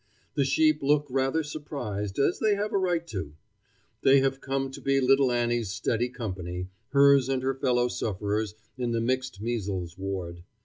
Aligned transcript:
The 0.33 0.45
sheep 0.45 0.81
look 0.81 1.05
rather 1.11 1.43
surprised, 1.43 2.17
as 2.17 2.39
they 2.39 2.55
have 2.55 2.73
a 2.73 2.77
right 2.79 3.05
to. 3.09 3.33
They 4.01 4.19
have 4.21 4.41
come 4.41 4.71
to 4.71 4.81
be 4.81 4.99
little 4.99 5.31
Annie's 5.31 5.69
steady 5.69 6.09
company, 6.09 6.69
hers 6.89 7.29
and 7.29 7.43
her 7.43 7.53
fellow 7.53 7.87
sufferers' 7.87 8.55
in 8.79 8.93
the 8.93 8.99
mixed 8.99 9.41
measles 9.41 9.99
ward. 9.99 10.41